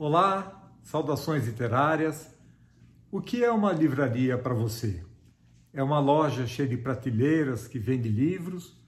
[0.00, 2.32] Olá, saudações literárias.
[3.10, 5.04] O que é uma livraria para você?
[5.72, 8.80] É uma loja cheia de prateleiras que vende livros?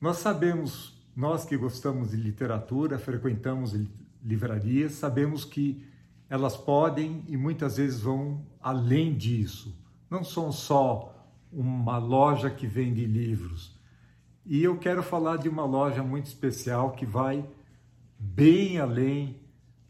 [0.00, 3.78] Nós sabemos, nós que gostamos de literatura, frequentamos
[4.22, 5.84] livrarias, sabemos que
[6.30, 9.78] elas podem e muitas vezes vão além disso.
[10.08, 11.14] Não são só
[11.52, 13.78] uma loja que vende livros.
[14.46, 17.46] E eu quero falar de uma loja muito especial que vai
[18.18, 19.43] bem além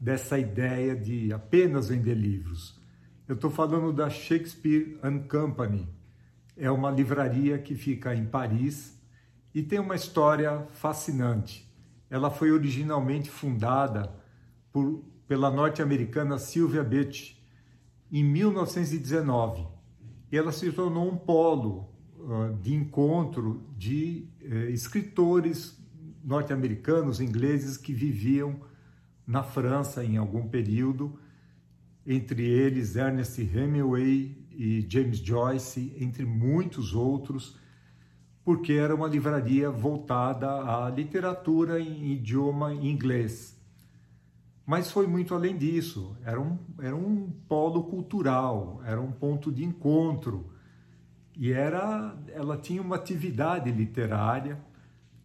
[0.05, 2.79] dessa ideia de apenas vender livros.
[3.27, 5.89] Eu estou falando da Shakespeare and Company.
[6.55, 9.01] É uma livraria que fica em Paris
[9.55, 11.67] e tem uma história fascinante.
[12.11, 14.15] Ela foi originalmente fundada
[14.71, 17.43] por, pela norte-americana Sylvia Beach
[18.13, 19.67] em 1919
[20.31, 25.83] e ela se tornou um polo uh, de encontro de uh, escritores
[26.23, 28.61] norte-americanos, ingleses que viviam
[29.27, 31.19] na França em algum período,
[32.07, 37.59] entre eles Ernest Hemingway e James Joyce, entre muitos outros,
[38.45, 43.59] porque era uma livraria voltada à literatura em idioma inglês.
[44.67, 49.65] Mas foi muito além disso, era um, era um polo cultural, era um ponto de
[49.65, 50.51] encontro.
[51.37, 54.59] E era, ela tinha uma atividade literária,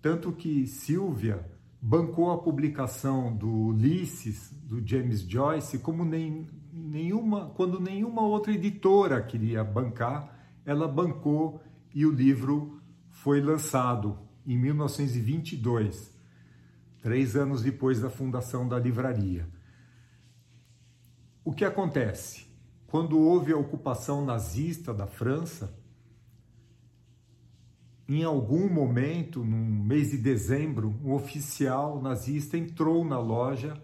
[0.01, 1.45] tanto que Silvia
[1.81, 9.21] bancou a publicação do Ulisses, do James Joyce, como nem, nenhuma, quando nenhuma outra editora
[9.21, 11.63] queria bancar, ela bancou
[11.93, 16.13] e o livro foi lançado em 1922,
[17.01, 19.47] três anos depois da fundação da livraria.
[21.43, 22.47] O que acontece?
[22.87, 25.78] Quando houve a ocupação nazista da França,
[28.09, 33.79] em algum momento, no mês de dezembro, um oficial nazista entrou na loja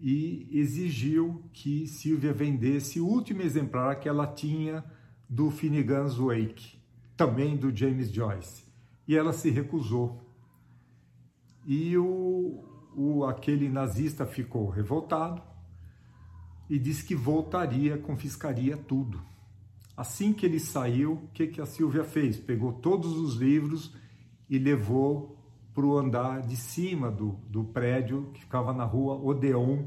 [0.00, 4.82] e exigiu que Silvia vendesse o último exemplar que ela tinha
[5.28, 6.78] do Finnegan's Wake,
[7.14, 8.64] também do James Joyce.
[9.06, 10.26] E ela se recusou.
[11.66, 12.64] E o,
[12.96, 15.42] o, aquele nazista ficou revoltado
[16.70, 19.22] e disse que voltaria, confiscaria tudo.
[19.96, 22.38] Assim que ele saiu, o que, que a Silvia fez?
[22.38, 23.94] Pegou todos os livros
[24.48, 25.36] e levou
[25.74, 29.84] para o andar de cima do, do prédio que ficava na rua Odeon.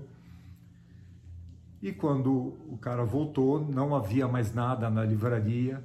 [1.82, 5.84] E quando o cara voltou, não havia mais nada na livraria,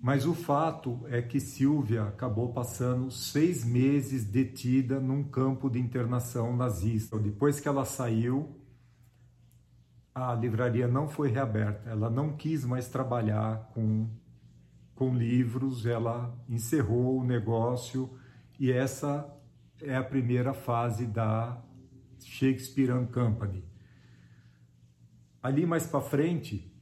[0.00, 6.56] mas o fato é que Silvia acabou passando seis meses detida num campo de internação
[6.56, 7.18] nazista.
[7.18, 8.54] Depois que ela saiu,
[10.16, 14.08] a livraria não foi reaberta, ela não quis mais trabalhar com,
[14.94, 18.08] com livros, ela encerrou o negócio.
[18.58, 19.30] E essa
[19.82, 21.62] é a primeira fase da
[22.18, 23.62] Shakespeare and Company.
[25.42, 26.74] Ali mais para frente,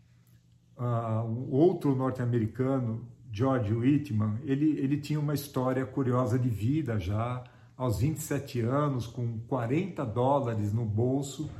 [0.78, 7.42] uh, um outro norte-americano, George Whitman, ele, ele tinha uma história curiosa de vida já,
[7.76, 11.50] aos 27 anos, com 40 dólares no bolso,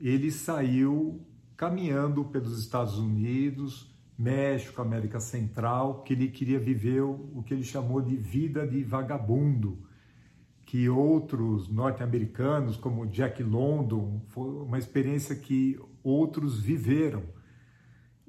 [0.00, 1.20] ele saiu
[1.56, 8.00] caminhando pelos Estados Unidos, México, América Central, que ele queria viver o que ele chamou
[8.00, 9.78] de vida de vagabundo,
[10.64, 17.22] que outros norte-americanos, como Jack London, foi uma experiência que outros viveram,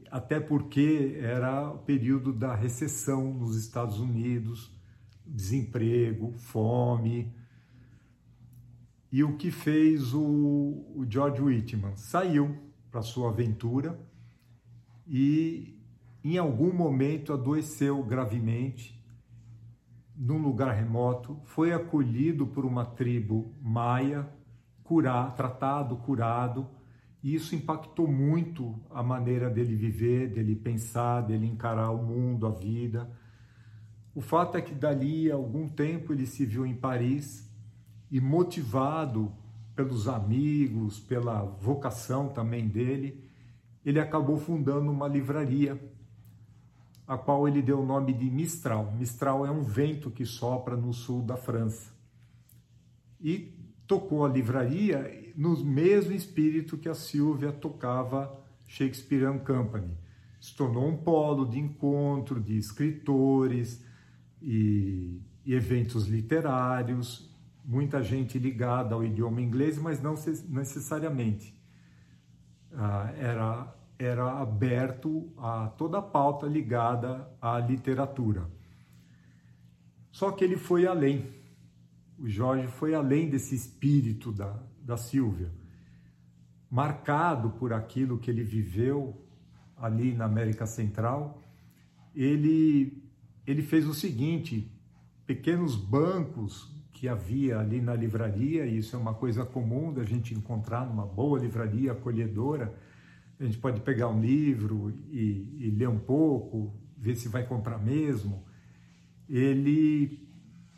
[0.10, 4.76] até porque era o período da recessão nos Estados Unidos,
[5.26, 7.34] desemprego, fome,
[9.12, 11.98] e o que fez o, George Whitman?
[11.98, 12.58] Saiu
[12.90, 14.00] para sua aventura
[15.06, 15.78] e
[16.24, 19.02] em algum momento adoeceu gravemente
[20.16, 24.30] num lugar remoto, foi acolhido por uma tribo maia,
[24.84, 26.70] curar, tratado, curado,
[27.24, 32.52] e isso impactou muito a maneira dele viver, dele pensar, dele encarar o mundo, a
[32.52, 33.10] vida.
[34.14, 37.51] O fato é que dali algum tempo ele se viu em Paris
[38.12, 39.32] e motivado
[39.74, 43.24] pelos amigos, pela vocação também dele,
[43.86, 45.82] ele acabou fundando uma livraria,
[47.08, 48.94] a qual ele deu o nome de Mistral.
[48.98, 51.92] Mistral é um vento que sopra no sul da França.
[53.20, 59.98] E tocou a livraria no mesmo espírito que a Silvia tocava Shakespeare and Company.
[60.40, 63.84] Se tornou um polo de encontro de escritores
[64.42, 67.30] e eventos literários,
[67.64, 70.16] muita gente ligada ao idioma inglês, mas não
[70.50, 71.56] necessariamente.
[72.74, 78.50] Ah, era, era aberto a toda a pauta ligada à literatura.
[80.12, 81.30] Só que ele foi além.
[82.18, 85.52] O Jorge foi além desse espírito da, da Silvia.
[86.70, 89.22] marcado por aquilo que ele viveu
[89.76, 91.42] ali na América Central,
[92.16, 93.04] ele,
[93.46, 94.72] ele fez o seguinte:
[95.26, 100.36] pequenos bancos que havia ali na livraria, e isso é uma coisa comum da gente
[100.36, 102.78] encontrar numa boa livraria acolhedora.
[103.40, 107.80] A gente pode pegar um livro e, e ler um pouco, ver se vai comprar
[107.80, 108.44] mesmo.
[109.28, 110.30] Ele,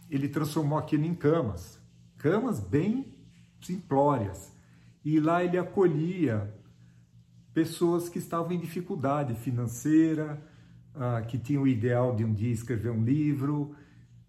[0.09, 1.77] ele transformou aquilo em camas,
[2.17, 3.13] camas bem
[3.59, 4.49] simplórias.
[5.03, 6.55] E lá ele acolhia
[7.53, 10.41] pessoas que estavam em dificuldade financeira,
[10.95, 13.75] ah, que tinham o ideal de um dia escrever um livro,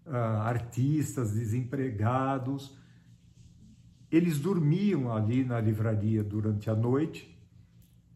[0.07, 2.77] artistas desempregados.
[4.11, 7.35] Eles dormiam ali na livraria durante a noite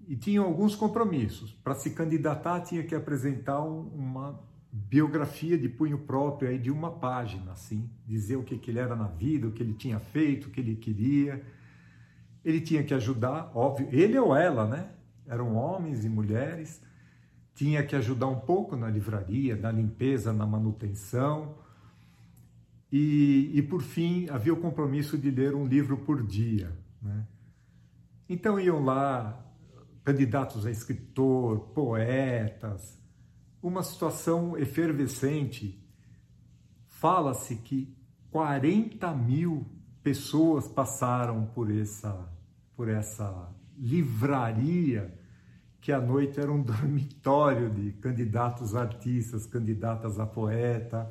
[0.07, 1.51] e tinham alguns compromissos.
[1.63, 4.39] Para se candidatar, tinha que apresentar uma
[4.71, 8.95] biografia de punho próprio aí de uma página, assim, dizer o que, que ele era
[8.95, 11.43] na vida, o que ele tinha feito, o que ele queria.
[12.45, 14.91] Ele tinha que ajudar, óbvio, ele ou ela, né?
[15.27, 16.81] Eram homens e mulheres.
[17.53, 21.55] Tinha que ajudar um pouco na livraria, na limpeza, na manutenção
[22.91, 26.75] e, e, por fim, havia o compromisso de ler um livro por dia.
[27.01, 27.27] Né?
[28.27, 29.45] Então iam lá
[30.03, 32.99] candidatos a escritor, poetas,
[33.61, 35.83] uma situação efervescente.
[36.87, 37.95] Fala-se que
[38.31, 39.67] 40 mil
[40.01, 42.27] pessoas passaram por essa,
[42.75, 45.15] por essa livraria
[45.81, 51.09] que à noite era um dormitório de candidatos a artistas, candidatas a poeta,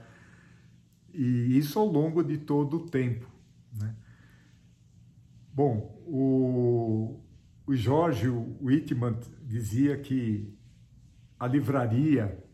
[1.13, 3.29] e isso ao longo de todo o tempo.
[3.79, 3.95] Né?
[5.53, 7.21] Bom, o,
[7.67, 10.55] o Jorge Whitman dizia que
[11.39, 12.45] a livraria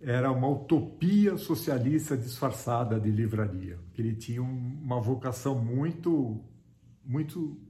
[0.00, 6.40] era uma utopia socialista disfarçada de livraria, que ele tinha uma vocação muito,
[7.04, 7.60] muito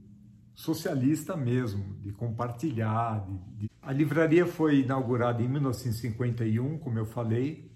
[0.53, 3.25] socialista mesmo, de compartilhar.
[3.25, 3.71] De, de...
[3.81, 7.68] A livraria foi inaugurada em 1951, como eu falei,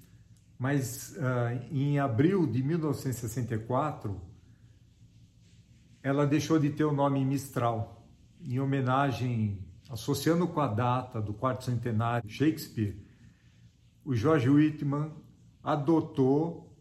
[0.64, 4.16] mas uh, em abril de 1964
[6.02, 8.08] ela deixou de ter o nome Mistral,
[8.40, 12.96] em homenagem, associando com a data do quarto centenário Shakespeare,
[14.06, 15.12] o George Whitman
[15.62, 16.74] adotou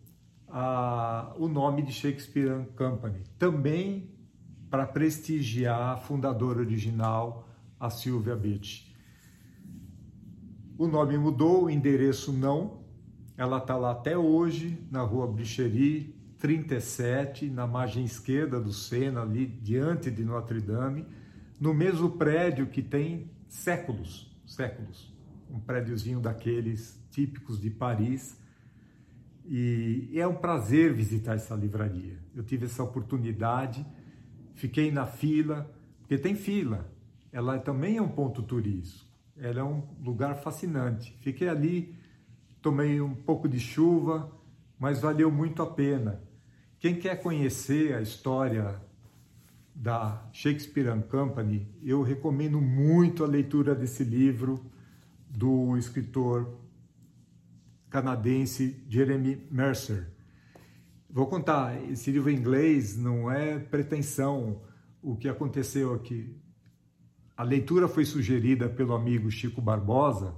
[0.46, 4.14] uh, o nome de Shakespeare Company, também
[4.70, 7.48] para prestigiar a fundadora original,
[7.80, 8.94] a Sylvia Beach.
[10.78, 12.81] O nome mudou, o endereço não,
[13.42, 19.46] ela está lá até hoje, na rua Bricherie, 37, na margem esquerda do Sena, ali
[19.46, 21.04] diante de Notre Dame,
[21.60, 25.12] no mesmo prédio que tem séculos, séculos.
[25.50, 28.40] Um prédiozinho daqueles típicos de Paris.
[29.44, 32.20] E é um prazer visitar essa livraria.
[32.36, 33.84] Eu tive essa oportunidade,
[34.54, 35.68] fiquei na fila,
[35.98, 36.88] porque tem fila.
[37.32, 39.10] Ela também é um ponto turístico.
[39.36, 41.18] Ela é um lugar fascinante.
[41.20, 42.00] Fiquei ali
[42.62, 44.30] tomei um pouco de chuva,
[44.78, 46.22] mas valeu muito a pena.
[46.78, 48.80] Quem quer conhecer a história
[49.74, 54.64] da Shakespeare Company, eu recomendo muito a leitura desse livro
[55.28, 56.56] do escritor
[57.90, 60.08] canadense Jeremy Mercer.
[61.10, 64.62] Vou contar, esse livro em inglês não é pretensão
[65.02, 66.34] o que aconteceu aqui.
[67.36, 70.34] A leitura foi sugerida pelo amigo Chico Barbosa,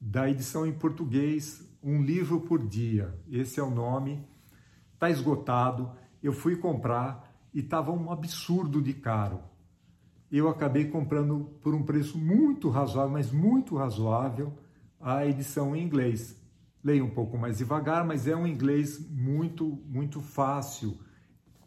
[0.00, 3.14] da edição em português Um Livro por Dia.
[3.30, 4.24] Esse é o nome,
[4.94, 5.92] está esgotado.
[6.22, 9.40] Eu fui comprar e estava um absurdo de caro.
[10.32, 14.56] Eu acabei comprando por um preço muito razoável, mas muito razoável,
[14.98, 16.40] a edição em inglês.
[16.82, 20.98] Leio um pouco mais devagar, mas é um inglês muito, muito fácil.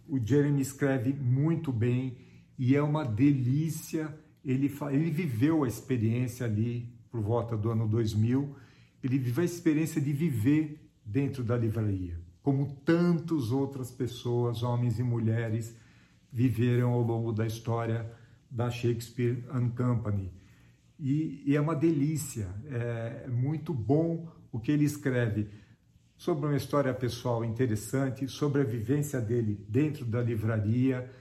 [0.07, 2.17] O Jeremy escreve muito bem
[2.57, 4.17] e é uma delícia.
[4.43, 8.55] Ele, ele viveu a experiência ali por volta do ano 2000,
[9.03, 15.03] ele viveu a experiência de viver dentro da livraria, como tantas outras pessoas, homens e
[15.03, 15.75] mulheres,
[16.31, 18.11] viveram ao longo da história
[18.49, 20.33] da Shakespeare and Company.
[20.99, 25.47] E, e é uma delícia, é muito bom o que ele escreve
[26.17, 31.11] sobre uma história pessoal interessante, sobre a vivência dele dentro da livraria,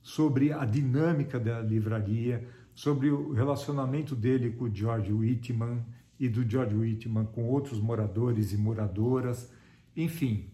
[0.00, 5.84] sobre a dinâmica da livraria, sobre o relacionamento dele com o George Whitman
[6.18, 9.50] e do George Whitman com outros moradores e moradoras.
[9.96, 10.50] Enfim,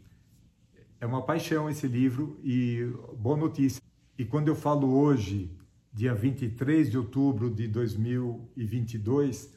[1.00, 3.82] é uma paixão esse livro e boa notícia.
[4.18, 5.50] E quando eu falo hoje,
[5.92, 9.54] dia 23 de outubro de 2022,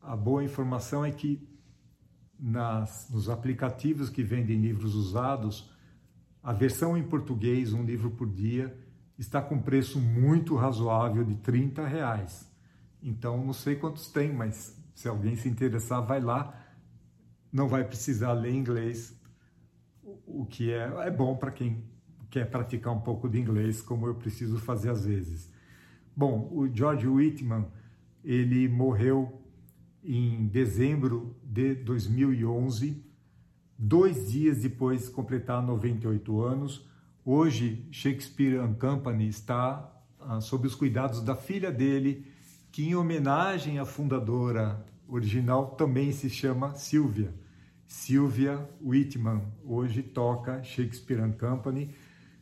[0.00, 1.48] a boa informação é que
[2.38, 5.70] nas, nos aplicativos que vendem livros usados,
[6.42, 8.76] a versão em português, um livro por dia,
[9.18, 12.50] está com preço muito razoável de 30 reais.
[13.02, 16.54] Então, não sei quantos tem, mas se alguém se interessar, vai lá.
[17.52, 19.14] Não vai precisar ler inglês,
[20.26, 21.84] o que é, é bom para quem
[22.30, 25.52] quer praticar um pouco de inglês, como eu preciso fazer às vezes.
[26.16, 27.66] Bom, o George Whitman,
[28.24, 29.42] ele morreu
[30.02, 33.04] em dezembro de 2011,
[33.78, 36.88] dois dias depois de completar 98 anos.
[37.24, 39.88] Hoje, Shakespeare and Company está
[40.18, 42.26] ah, sob os cuidados da filha dele,
[42.72, 47.32] que em homenagem à fundadora original também se chama Sylvia.
[47.86, 51.94] Sylvia Whitman hoje toca Shakespeare and Company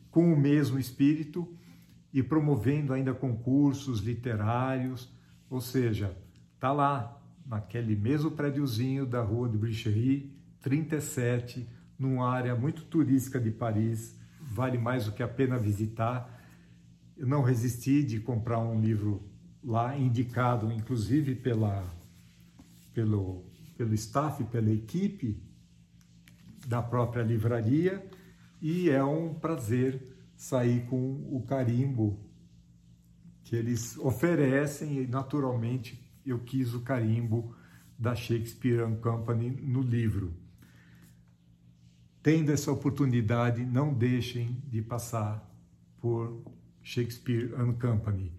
[0.09, 1.47] com o mesmo espírito
[2.11, 5.13] e promovendo ainda concursos literários,
[5.47, 6.17] ou seja,
[6.59, 11.69] tá lá naquele mesmo prédiozinho da Rua de Bricherie, 37,
[11.99, 14.19] numa área muito turística de Paris,
[14.51, 16.39] vale mais do que a pena visitar.
[17.17, 19.23] Eu não resisti de comprar um livro
[19.63, 21.83] lá indicado, inclusive pela
[22.93, 23.45] pelo
[23.77, 25.41] pelo staff, pela equipe
[26.67, 28.05] da própria livraria,
[28.61, 32.19] e é um prazer sair com o carimbo
[33.43, 37.55] que eles oferecem e naturalmente eu quis o carimbo
[37.97, 40.33] da Shakespeare Company no livro.
[42.23, 45.43] Tendo essa oportunidade, não deixem de passar
[45.99, 46.43] por
[46.83, 48.31] Shakespeare Company.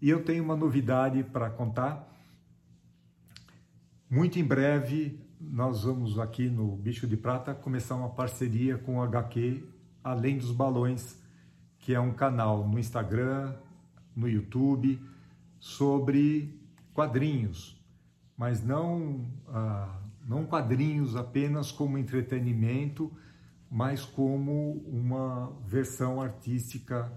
[0.00, 2.10] E eu tenho uma novidade para contar.
[4.10, 9.02] Muito em breve, nós vamos aqui no Bicho de Prata começar uma parceria com o
[9.02, 9.64] HQ
[10.02, 11.18] Além dos Balões,
[11.78, 13.54] que é um canal no Instagram,
[14.14, 15.00] no YouTube,
[15.58, 16.60] sobre
[16.92, 17.82] quadrinhos,
[18.36, 23.12] mas não, ah, não quadrinhos apenas como entretenimento,
[23.70, 27.12] mas como uma versão artística,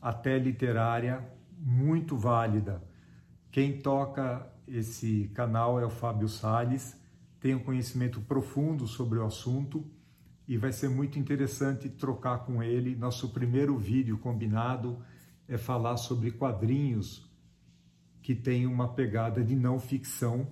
[0.00, 1.26] até literária,
[1.58, 2.82] muito válida.
[3.50, 6.96] Quem toca esse canal é o Fábio Sales,
[7.40, 9.84] tem um conhecimento profundo sobre o assunto
[10.46, 12.94] e vai ser muito interessante trocar com ele.
[12.94, 15.02] Nosso primeiro vídeo combinado
[15.48, 17.28] é falar sobre quadrinhos
[18.22, 20.48] que tem uma pegada de não ficção.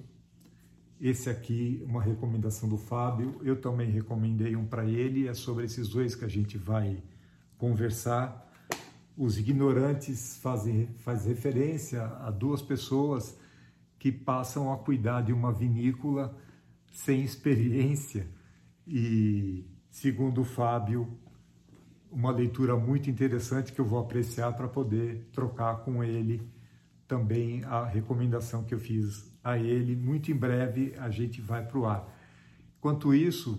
[1.00, 5.88] Esse aqui, uma recomendação do Fábio, eu também recomendei um para ele, é sobre esses
[5.88, 7.00] dois que a gente vai
[7.56, 8.50] conversar.
[9.16, 13.38] Os ignorantes fazem faz referência a duas pessoas
[13.96, 16.36] que passam a cuidar de uma vinícola
[16.92, 18.26] sem experiência
[18.84, 21.16] e, segundo o Fábio,
[22.10, 26.42] uma leitura muito interessante que eu vou apreciar para poder trocar com ele
[27.08, 29.96] também a recomendação que eu fiz a ele.
[29.96, 32.06] Muito em breve a gente vai para o ar.
[32.78, 33.58] Enquanto isso,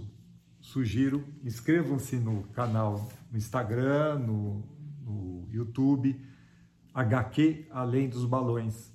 [0.61, 4.63] sugiro, inscrevam-se no canal no Instagram, no,
[5.03, 6.19] no YouTube,
[6.93, 8.91] HQ Além dos Balões.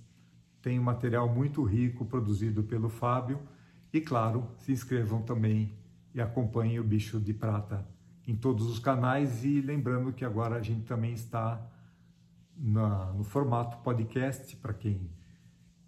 [0.63, 3.41] Tem um material muito rico produzido pelo Fábio.
[3.93, 5.73] E claro, se inscrevam também
[6.15, 7.87] e acompanhem o Bicho de Prata
[8.27, 9.45] em todos os canais.
[9.45, 11.61] E lembrando que agora a gente também está
[12.57, 15.11] na, no formato podcast, para quem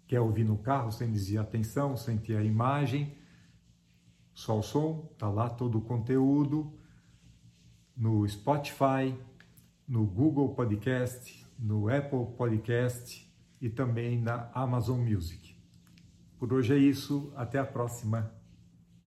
[0.07, 3.17] quer ouvir no carro sem desviar atenção, sem ter a imagem,
[4.33, 6.71] só o som, tá lá todo o conteúdo,
[7.95, 9.17] no Spotify,
[9.87, 13.27] no Google Podcast, no Apple Podcast
[13.59, 15.55] e também na Amazon Music.
[16.37, 18.36] Por hoje é isso, até a próxima.